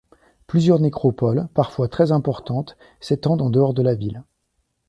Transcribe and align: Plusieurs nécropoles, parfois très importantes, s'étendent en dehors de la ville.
Plusieurs 0.47 0.79
nécropoles, 0.79 1.47
parfois 1.53 1.87
très 1.87 2.11
importantes, 2.11 2.75
s'étendent 3.01 3.43
en 3.43 3.51
dehors 3.51 3.75
de 3.75 3.83
la 3.83 3.93
ville. 3.93 4.23